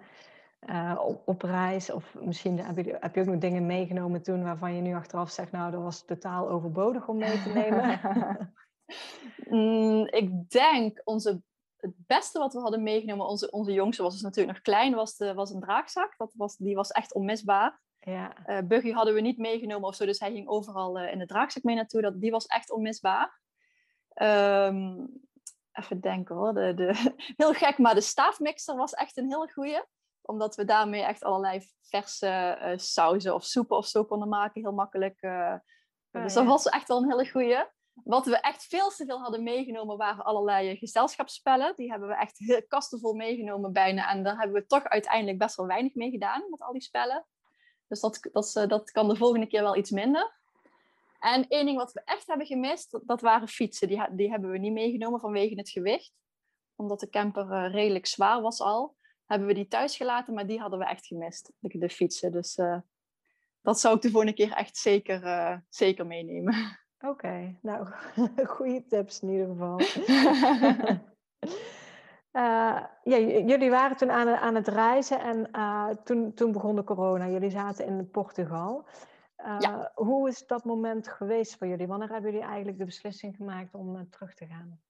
[0.61, 1.91] uh, op, op, reis?
[1.91, 5.31] Of misschien heb je, heb je ook nog dingen meegenomen toen waarvan je nu achteraf
[5.31, 8.01] zegt, nou, dat was totaal overbodig om mee te nemen?
[9.57, 11.43] mm, ik denk onze
[11.83, 15.17] het beste wat we hadden meegenomen, onze, onze jongste was dus natuurlijk nog klein, was,
[15.17, 16.15] de, was een draagzak.
[16.17, 17.81] Dat was, die was echt onmisbaar.
[18.05, 18.35] Ja.
[18.47, 21.27] Uh, Buggy hadden we niet meegenomen of zo, dus hij ging overal uh, in de
[21.27, 22.01] draagzak mee naartoe.
[22.01, 23.41] Dat, die was echt onmisbaar.
[24.15, 25.09] Um,
[25.73, 26.55] even denken hoor.
[26.55, 29.85] De, de, heel gek, maar de staafmixer was echt een hele goeie.
[30.23, 34.63] Omdat we daarmee echt allerlei verse uh, sauzen of soepen of zo konden maken.
[34.63, 35.23] Heel makkelijk.
[35.23, 35.55] Uh,
[36.11, 37.65] dus dat was echt wel een hele goeie.
[37.93, 41.73] Wat we echt veel te veel hadden meegenomen waren allerlei gezelschapsspellen.
[41.77, 44.11] Die hebben we echt heel kastenvol meegenomen bijna.
[44.11, 47.27] En daar hebben we toch uiteindelijk best wel weinig mee gedaan met al die spellen.
[47.93, 50.33] Dus dat, dat, dat kan de volgende keer wel iets minder.
[51.19, 53.89] En één ding wat we echt hebben gemist, dat, waren fietsen.
[53.89, 56.13] Die, die hebben we niet meegenomen vanwege het gewicht.
[56.75, 58.97] Omdat de camper uh, redelijk zwaar was al.
[59.27, 61.53] Hebben we die thuis gelaten, maar die hadden we echt gemist.
[61.59, 62.33] De, de fietsen.
[62.33, 62.79] Dus uh,
[63.63, 66.79] dat zou ik de volgende keer echt zeker, uh, zeker meenemen.
[66.99, 67.89] Oké, okay, nou,
[68.57, 69.81] goede tips in ieder geval.
[72.33, 76.85] Uh, ja, jullie waren toen aan, aan het reizen en uh, toen, toen begon de
[76.85, 77.29] corona.
[77.29, 78.89] Jullie zaten in Portugal.
[79.37, 79.93] Uh, ja.
[79.95, 81.87] Hoe is dat moment geweest voor jullie?
[81.87, 84.81] Wanneer hebben jullie eigenlijk de beslissing gemaakt om terug te gaan?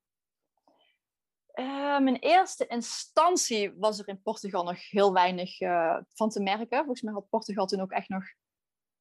[2.06, 5.58] in eerste instantie was er in Portugal nog heel weinig
[6.14, 6.78] van te merken.
[6.78, 8.24] Volgens mij had Portugal toen ook echt nog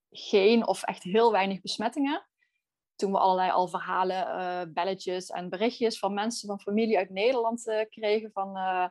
[0.09, 2.25] geen of echt heel weinig besmettingen
[3.01, 7.67] toen we allerlei al verhalen, uh, belletjes en berichtjes van mensen, van familie uit Nederland
[7.67, 8.31] uh, kregen.
[8.31, 8.87] Van, uh,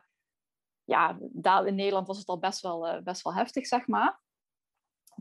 [0.83, 4.21] ja, daar in Nederland was het al best wel, best wel heftig, zeg maar.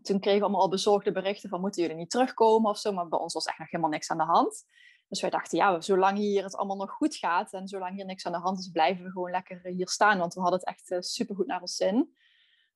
[0.03, 2.93] Toen kregen we allemaal al bezorgde berichten van, moeten jullie niet terugkomen of zo?
[2.93, 4.65] Maar bij ons was echt nog helemaal niks aan de hand.
[5.09, 8.27] Dus wij dachten, ja, zolang hier het allemaal nog goed gaat en zolang hier niks
[8.27, 10.19] aan de hand is, blijven we gewoon lekker hier staan.
[10.19, 12.15] Want we hadden het echt super goed naar ons zin.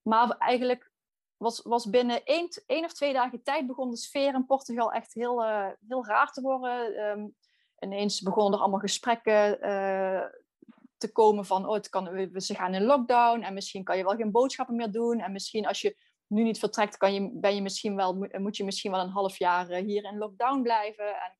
[0.03, 0.93] Maar eigenlijk
[1.45, 5.15] was, was binnen één, één of twee dagen tijd begon de sfeer in Portugal echt
[5.15, 7.05] heel, uh, heel raar te worden.
[7.05, 7.35] Um,
[7.79, 10.25] ineens begonnen er allemaal gesprekken uh,
[10.97, 14.05] te komen van, oh, het kan, we, ze gaan in lockdown en misschien kan je
[14.05, 15.21] wel geen boodschappen meer doen.
[15.21, 18.65] En misschien als je nu niet vertrekt, kan je, ben je misschien wel, moet je
[18.65, 21.09] misschien wel een half jaar uh, hier in lockdown blijven.
[21.09, 21.39] En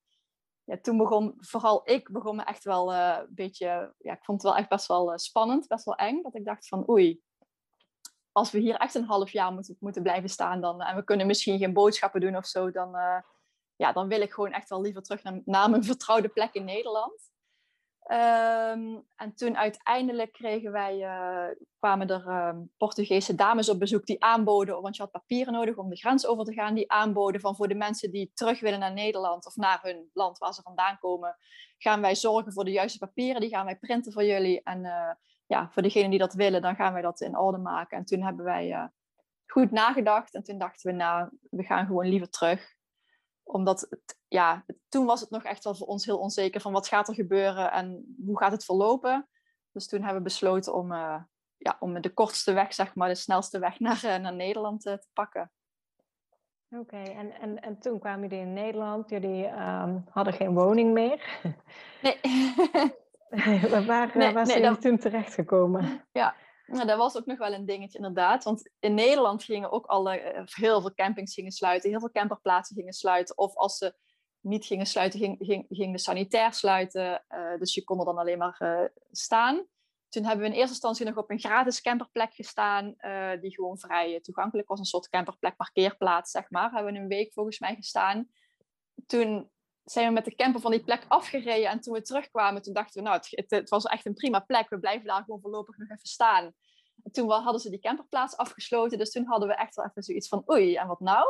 [0.65, 4.51] ja, toen begon, vooral ik, begon me echt wel een beetje, ja, ik vond het
[4.51, 6.23] wel echt best wel spannend, best wel eng.
[6.23, 7.23] Dat ik dacht van, oei,
[8.35, 11.59] als we hier echt een half jaar moeten, blijven staan dan, en we kunnen misschien
[11.59, 13.19] geen boodschappen doen of zo, dan, uh,
[13.77, 17.33] ja, dan wil ik gewoon echt wel liever terug naar, mijn vertrouwde plek in Nederland.
[18.07, 24.25] Um, en toen uiteindelijk kregen wij, uh, kwamen er um, Portugese dames op bezoek die
[24.25, 27.57] aanboden, want je had papieren nodig om de grens over te gaan, die aanboden van
[27.57, 30.99] voor de mensen die terug willen naar Nederland of naar hun land waar ze vandaan
[30.99, 31.37] komen,
[31.79, 34.85] gaan wij zorgen voor de juiste papieren, die gaan wij printen voor jullie en
[35.47, 37.99] ja, voor degenen die dat willen, dan gaan wij dat in orde maken.
[37.99, 38.85] En toen hebben wij uh,
[39.47, 42.75] goed nagedacht en toen dachten we, nou, we gaan gewoon liever terug.
[43.43, 46.89] Omdat, het, ja, toen was het nog echt wel voor ons heel onzeker van wat
[46.89, 49.29] gaat er gebeuren en hoe gaat het verlopen.
[49.73, 51.23] Dus toen hebben we besloten om, uh,
[51.57, 55.07] ja, om de kortste weg, zeg maar, de snelste weg naar, uh, naar Nederland te
[55.13, 55.53] pakken.
[56.71, 59.11] Oké, en, en, en toen kwamen jullie in Nederland.
[59.11, 61.41] Jullie um, hadden geen woning meer.
[62.03, 62.21] Nee.
[63.87, 66.03] waar nee, waar zijn nee, toen terechtgekomen?
[66.13, 66.35] Ja,
[66.67, 68.45] nou, dat was ook nog wel een dingetje inderdaad.
[68.45, 72.77] Want in Nederland gingen ook alle, eh, heel veel campings gingen sluiten, heel veel camperplaatsen
[72.77, 73.39] gingen sluiten.
[73.39, 73.95] Of als ze
[74.41, 77.25] niet gingen sluiten, ging, ging, ging de sanitair sluiten.
[77.29, 79.67] Uh, dus je kon er dan alleen maar uh, staan.
[80.09, 83.79] Toen hebben we in eerste instantie nog op een gratis camperplek gestaan, uh, die gewoon
[83.79, 84.79] vrij toegankelijk was.
[84.79, 86.71] Een soort camperplek, parkeerplaats, zeg maar.
[86.71, 88.29] Hebben we een week volgens mij gestaan.
[89.07, 89.51] Toen
[89.85, 91.71] zijn we met de camper van die plek afgereden.
[91.71, 94.69] En toen we terugkwamen, toen dachten we, nou, het, het, was echt een prima plek.
[94.69, 96.53] We blijven daar gewoon voorlopig nog even staan.
[97.03, 98.99] En toen hadden ze die camperplaats afgesloten.
[98.99, 101.27] Dus toen hadden we echt wel even zoiets van, oei, en wat nou?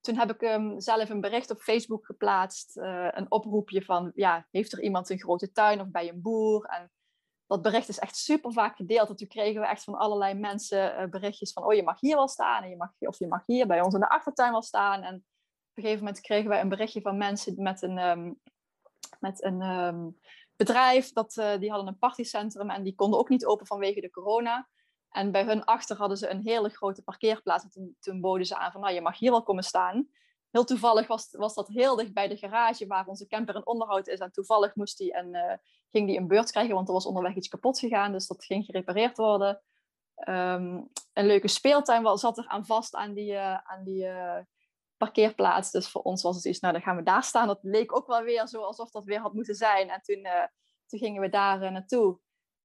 [0.00, 2.76] Toen heb ik um, zelf een bericht op Facebook geplaatst.
[2.76, 6.64] Uh, een oproepje van, ja, heeft er iemand een grote tuin of bij een boer?
[6.64, 6.90] En
[7.46, 9.08] dat bericht is echt super vaak gedeeld.
[9.08, 12.16] En toen kregen we echt van allerlei mensen uh, berichtjes van, oh, je mag hier
[12.16, 12.62] wel staan.
[12.62, 15.02] En je mag, of je mag hier bij ons in de achtertuin wel staan.
[15.02, 15.24] En
[15.76, 18.40] een gegeven moment kregen wij een berichtje van mensen met een, um,
[19.20, 20.18] met een um,
[20.56, 21.12] bedrijf.
[21.12, 24.68] Dat, uh, die hadden een partycentrum en die konden ook niet open vanwege de corona.
[25.10, 27.64] En bij hun achter hadden ze een hele grote parkeerplaats.
[27.64, 30.08] En toen, boden ze aan van, nou, je mag hier wel komen staan.
[30.50, 34.06] Heel toevallig was, was dat heel dicht bij de garage waar onze camper in onderhoud
[34.06, 34.18] is.
[34.18, 35.52] En toevallig moest die en, uh,
[35.90, 38.12] ging die een beurt krijgen, want er was onderweg iets kapot gegaan.
[38.12, 39.62] Dus dat ging gerepareerd worden.
[40.28, 44.06] Um, een leuke speeltuin zat er aan vast aan die, uh, aan die
[45.04, 45.70] parkeerplaats.
[45.70, 47.46] Dus voor ons was het iets, nou dan gaan we daar staan.
[47.46, 49.90] Dat leek ook wel weer zo alsof dat weer had moeten zijn.
[49.90, 50.46] En toen, uh,
[50.86, 52.18] toen gingen we daar uh, naartoe.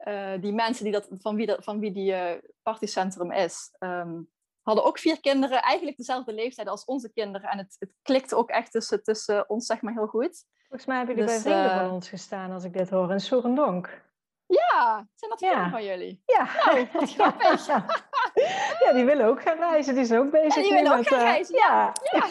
[0.07, 2.15] Uh, die mensen die dat, van, wie dat, van wie die
[2.61, 4.29] partycentrum is, um,
[4.61, 5.61] hadden ook vier kinderen.
[5.61, 7.49] Eigenlijk dezelfde leeftijd als onze kinderen.
[7.49, 10.45] En het, het klikte ook echt tussen, tussen ons zeg maar heel goed.
[10.67, 13.11] Volgens mij hebben jullie dus, bij vrienden van ons gestaan als ik dit hoor.
[13.11, 14.05] In Soerendonk.
[14.47, 15.69] Ja, zijn dat vrienden ja.
[15.69, 16.21] van jullie?
[16.25, 16.49] Ja.
[16.65, 17.65] Nou, wat grappig.
[17.65, 17.85] ja,
[18.95, 19.95] die willen ook gaan reizen.
[19.95, 21.55] Die zijn ook bezig ja, die willen ook gaan uh, reizen.
[21.55, 21.93] Ja.
[22.11, 22.27] Ja.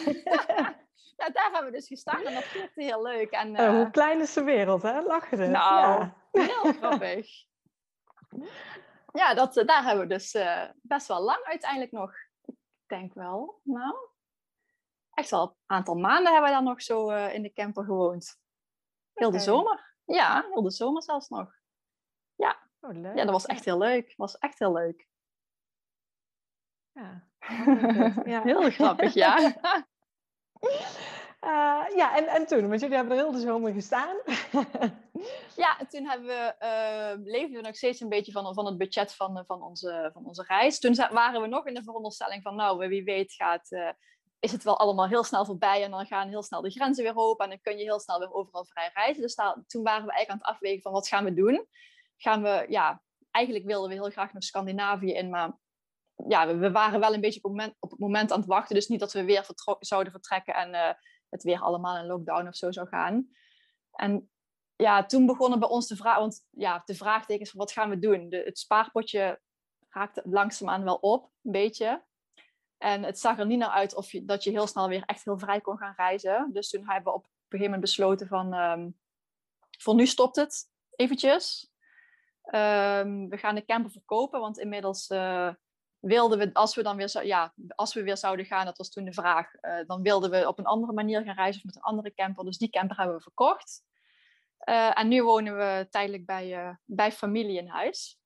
[1.17, 3.29] ja, daar hebben we dus gestaan en dat vond ik heel leuk.
[3.29, 5.01] En, uh, hoe klein is de wereld, hè?
[5.01, 5.47] Lachen dus.
[5.47, 7.45] Nou, Heel grappig.
[9.13, 10.37] Ja, dat, daar hebben we dus
[10.81, 12.11] best wel lang uiteindelijk nog.
[12.45, 12.55] Ik
[12.87, 13.95] denk wel, nou,
[15.13, 18.39] echt wel een aantal maanden hebben we dan nog zo in de camper gewoond.
[19.13, 19.95] Heel de zomer.
[20.05, 21.51] Ja, heel de zomer zelfs nog.
[22.35, 22.57] Ja.
[22.79, 23.15] Oh, leuk.
[23.15, 24.13] Ja, dat was echt heel leuk.
[24.17, 25.07] was echt heel leuk.
[26.97, 27.23] Ja,
[28.33, 28.41] ja.
[28.41, 29.55] heel grappig, ja.
[31.41, 34.15] Uh, ja, en, en toen, want jullie hebben er heel de zomer gestaan.
[35.63, 38.77] ja, en toen hebben we, uh, leefden we nog steeds een beetje van, van het
[38.77, 40.79] budget van, van, onze, van onze reis.
[40.79, 43.89] Toen waren we nog in de veronderstelling van, nou, wie weet gaat, uh,
[44.39, 47.15] is het wel allemaal heel snel voorbij en dan gaan heel snel de grenzen weer
[47.15, 49.21] open en dan kun je heel snel weer overal vrij reizen.
[49.21, 51.67] Dus daar, toen waren we eigenlijk aan het afwegen van, wat gaan we doen?
[52.17, 55.57] Gaan we, ja, eigenlijk wilden we heel graag nog Scandinavië in, maar
[56.27, 58.75] ja, we, waren wel een beetje op het, moment, op het moment aan het wachten.
[58.75, 59.45] Dus niet dat we weer
[59.79, 60.89] zouden vertrekken en uh,
[61.29, 63.29] het weer allemaal in lockdown of zo zou gaan.
[63.91, 64.29] En
[64.75, 67.99] ja, toen begonnen bij ons de vraag, want ja, de vraagtekens van wat gaan we
[67.99, 68.29] doen?
[68.29, 69.41] De, het spaarpotje
[69.89, 72.05] raakte langzaamaan wel op, een beetje.
[72.77, 75.39] En het zag er niet naar uit of dat je heel snel weer echt heel
[75.39, 76.49] vrij kon gaan reizen.
[76.53, 78.99] Dus toen hebben we op een gegeven moment besloten van, um,
[79.79, 81.71] voor nu stopt het eventjes.
[82.43, 85.53] Um, we gaan de camper verkopen, want inmiddels uh,
[85.99, 89.05] wilden we, als we dan weer, ja, als we weer zouden gaan, dat was toen
[89.05, 91.81] de vraag, uh, dan wilden we op een andere manier gaan reizen of met een
[91.81, 92.45] andere camper.
[92.45, 93.83] Dus die camper hebben we verkocht.
[94.69, 98.19] Uh, en nu wonen we tijdelijk bij, bij familie in huis.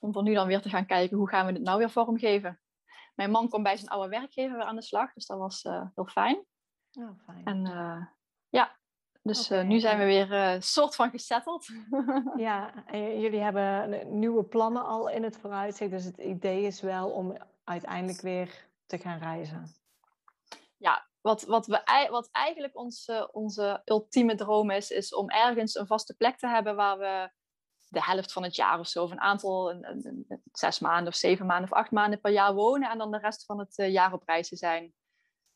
[0.00, 2.60] Om voor nu dan weer te gaan kijken, hoe gaan we het nou weer vormgeven.
[3.14, 5.62] Mijn man kwam bij zijn oude werkgever weer aan de slag, dus dat was
[5.94, 6.44] heel fijn.
[6.92, 7.44] Oh, fijn.
[7.44, 7.62] En
[8.48, 8.76] ja,
[9.24, 9.62] dus okay.
[9.62, 11.66] uh, nu zijn we weer een soort van gesetteld.
[12.36, 17.10] ja, en jullie hebben nieuwe plannen al in het vooruitzicht, dus het idee is wel
[17.10, 19.74] om uiteindelijk weer te gaan reizen.
[20.76, 25.86] Ja, wat, wat, we, wat eigenlijk onze, onze ultieme droom is, is om ergens een
[25.86, 27.30] vaste plek te hebben waar we
[27.88, 31.08] de helft van het jaar of zo, of een aantal, een, een, een, zes maanden
[31.08, 33.78] of zeven maanden of acht maanden per jaar wonen en dan de rest van het
[33.78, 34.94] uh, jaar op reizen zijn.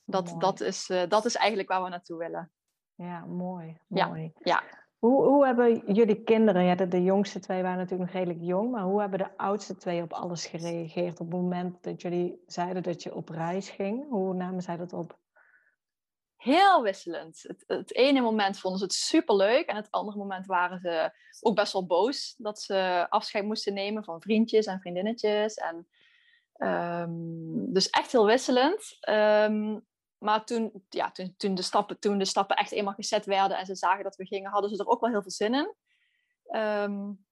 [0.04, 2.52] Dat, dat, is, uh, dat is eigenlijk waar we naartoe willen.
[2.98, 3.78] Ja, mooi.
[3.86, 4.32] mooi.
[4.42, 4.62] Ja.
[4.98, 8.70] Hoe, hoe hebben jullie kinderen, ja, de, de jongste twee waren natuurlijk nog redelijk jong,
[8.70, 12.82] maar hoe hebben de oudste twee op alles gereageerd op het moment dat jullie zeiden
[12.82, 14.08] dat je op reis ging?
[14.08, 15.18] Hoe namen zij dat op?
[16.38, 17.42] heel wisselend.
[17.42, 21.54] Het, het, ene moment vonden ze het superleuk en het andere moment waren ze ook
[21.54, 25.54] best wel boos dat ze afscheid moesten nemen van vriendjes en vriendinnetjes.
[25.54, 25.88] En,
[26.68, 28.98] um, dus echt heel wisselend.
[29.08, 29.86] Um,
[30.18, 33.66] maar toen, ja, toen, toen, de stappen, toen de stappen echt eenmaal gezet werden en
[33.66, 35.74] ze zagen dat we gingen, hadden ze er ook wel heel veel zin in.
[36.60, 37.26] Um,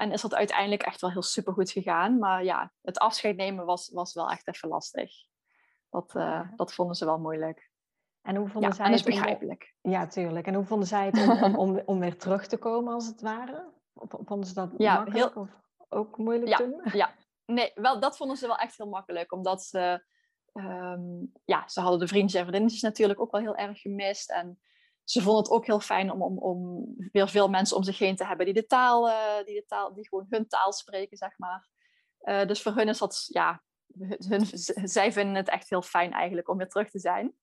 [0.00, 2.18] en is dat uiteindelijk echt wel heel supergoed gegaan.
[2.18, 5.12] Maar ja, het afscheid nemen was, was wel echt even lastig.
[5.90, 7.70] Dat, uh, dat vonden ze wel moeilijk.
[8.22, 9.74] En hoe vonden ja, zij en dat is begrijpelijk.
[9.80, 10.46] Om, ja, tuurlijk.
[10.46, 13.20] En hoe vonden zij het om, om, om, om, weer terug te komen, als het
[13.20, 13.72] ware?
[14.08, 15.42] Vonden ze dat ja, makkelijk heel...
[15.42, 15.50] of
[15.88, 16.80] ook moeilijk ja, toen?
[16.92, 17.14] Ja,
[17.46, 19.32] nee, wel, dat vonden ze wel echt heel makkelijk.
[19.32, 20.04] Omdat ze,
[20.52, 24.30] um, ja, ze hadden de vriendjes en vriendinnetjes natuurlijk ook wel heel erg gemist.
[24.30, 24.60] En
[25.04, 28.16] ze vonden het ook heel fijn om, om, om weer veel mensen om zich heen
[28.16, 31.38] te hebben die de taal, uh, die, de taal die gewoon hun taal spreken, zeg
[31.38, 31.68] maar.
[32.22, 33.62] Uh, dus voor hun is dat, ja,
[34.28, 34.46] hun,
[34.88, 37.34] zij vinden het echt heel fijn eigenlijk om weer terug te zijn.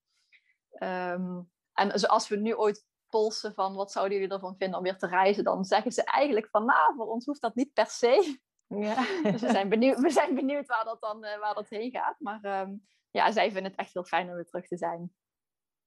[0.82, 4.98] Um, en als we nu ooit polsen van wat zouden jullie ervan vinden om weer
[4.98, 8.38] te reizen, dan zeggen ze eigenlijk van nou, voor ons hoeft dat niet per se.
[8.66, 8.94] Ja.
[9.22, 12.16] dus we zijn, benieuwd, we zijn benieuwd waar dat dan uh, waar dat heen gaat.
[12.18, 15.12] Maar um, ja, zij vinden het echt heel fijn om weer terug te zijn.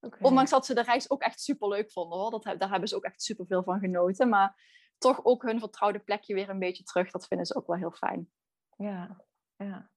[0.00, 0.20] Okay.
[0.20, 2.30] Ondanks dat ze de reis ook echt super leuk vonden hoor.
[2.30, 4.28] Dat, daar hebben ze ook echt super veel van genoten.
[4.28, 4.56] Maar
[4.98, 7.10] toch ook hun vertrouwde plekje weer een beetje terug.
[7.10, 8.30] Dat vinden ze ook wel heel fijn.
[8.76, 9.24] Ja,
[9.56, 9.90] ja.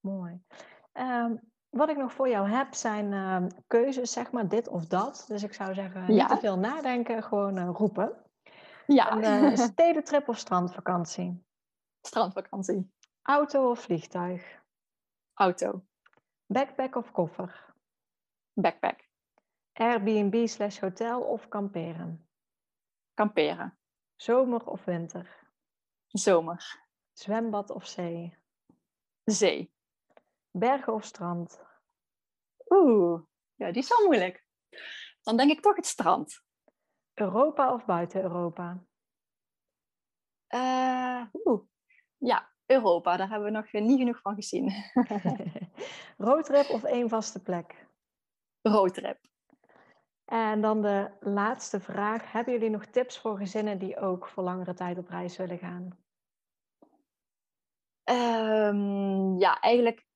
[0.00, 0.42] mooi.
[0.92, 5.24] Um, wat ik nog voor jou heb zijn uh, keuzes, zeg maar, dit of dat.
[5.28, 8.30] Dus ik zou zeggen, niet te veel nadenken, gewoon uh, roepen.
[8.86, 9.12] Ja.
[9.12, 11.46] Een uh, stedentrip of strandvakantie?
[12.00, 12.92] Strandvakantie.
[13.22, 14.62] Auto of vliegtuig?
[15.34, 15.84] Auto.
[16.52, 17.74] Backpack of koffer?
[18.60, 19.08] Backpack.
[19.72, 22.28] Airbnb slash hotel of kamperen?
[23.14, 23.78] Kamperen.
[24.16, 25.26] Zomer of winter?
[26.06, 26.80] Zomer.
[27.12, 28.36] Zwembad of zee?
[29.24, 29.72] Zee.
[30.50, 31.60] Bergen of strand?
[32.68, 33.22] Oeh,
[33.54, 34.46] ja, die is wel moeilijk.
[35.22, 36.42] Dan denk ik toch het strand.
[37.14, 38.84] Europa of buiten Europa?
[40.48, 41.62] Uh, oeh,
[42.16, 43.16] ja, Europa.
[43.16, 44.72] Daar hebben we nog niet genoeg van gezien.
[46.18, 47.86] Roadtrip of één vaste plek?
[48.62, 49.18] Roadtrip.
[50.24, 52.32] En dan de laatste vraag.
[52.32, 56.00] Hebben jullie nog tips voor gezinnen die ook voor langere tijd op reis willen gaan?
[58.04, 60.06] Um, ja, eigenlijk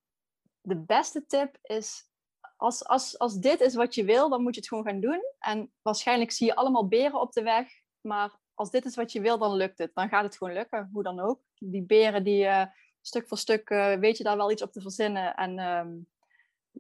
[0.61, 2.11] de beste tip is,
[2.57, 5.21] als, als, als dit is wat je wil, dan moet je het gewoon gaan doen.
[5.39, 7.69] En waarschijnlijk zie je allemaal beren op de weg,
[8.01, 9.95] maar als dit is wat je wil, dan lukt het.
[9.95, 11.41] Dan gaat het gewoon lukken, hoe dan ook.
[11.59, 12.67] Die beren, die uh,
[13.07, 15.34] stuk voor stuk, uh, weet je daar wel iets op te verzinnen.
[15.34, 16.09] En um,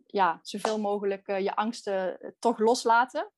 [0.06, 3.30] ja, zoveel mogelijk uh, je angsten toch loslaten.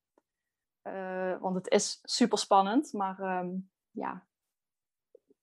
[1.40, 4.26] want het is super spannend, maar um, ja,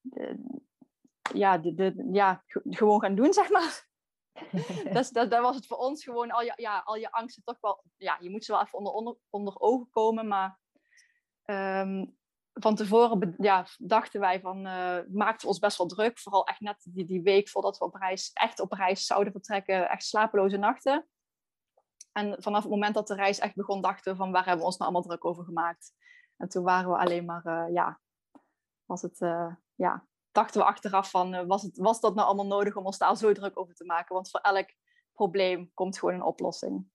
[0.01, 0.37] de,
[1.33, 3.87] ja, de, de, ja, gewoon gaan doen, zeg maar.
[4.95, 7.57] dus dat, dat, was het voor ons gewoon al je, ja, al je angsten toch
[7.59, 7.83] wel.
[7.97, 10.27] Ja, je moet ze wel even onder, onder, onder ogen komen.
[10.27, 10.59] Maar
[11.45, 12.17] um,
[12.59, 16.19] van tevoren ja, dachten wij van, uh, maakten ons best wel druk.
[16.19, 19.89] Vooral echt net die, die week voordat we op reis, echt op reis zouden vertrekken.
[19.89, 21.07] Echt slapeloze nachten.
[22.11, 24.65] En vanaf het moment dat de reis echt begon, dachten we van waar hebben we
[24.65, 25.93] ons nou allemaal druk over gemaakt.
[26.37, 27.99] En toen waren we alleen maar, uh, ja,
[28.85, 32.75] was het, uh, ja, dachten we achteraf van, was, het, was dat nou allemaal nodig
[32.75, 34.15] om ons daar zo druk over te maken?
[34.15, 34.69] Want voor elk
[35.13, 36.89] probleem komt gewoon een oplossing.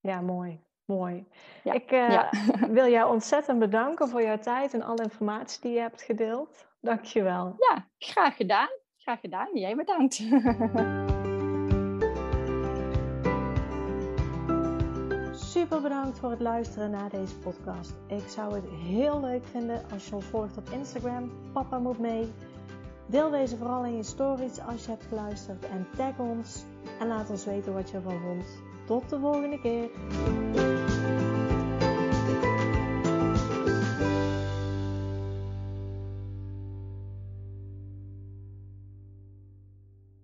[0.00, 0.67] Ja, mooi.
[0.88, 1.28] Mooi.
[1.64, 1.72] Ja.
[1.72, 2.32] Ik uh,
[2.78, 6.66] wil jou ontzettend bedanken voor jouw tijd en alle informatie die je hebt gedeeld.
[6.80, 7.54] Dankjewel.
[7.58, 8.68] Ja, graag gedaan.
[8.96, 9.48] Graag gedaan.
[9.52, 10.14] Jij bedankt.
[15.52, 17.94] Super bedankt voor het luisteren naar deze podcast.
[18.06, 21.32] Ik zou het heel leuk vinden als je ons volgt op Instagram.
[21.52, 22.32] Papa moet mee.
[23.06, 26.64] Deel deze vooral in je stories als je hebt geluisterd en tag ons
[27.00, 28.46] en laat ons weten wat je ervan vond.
[28.86, 30.77] Tot de volgende keer.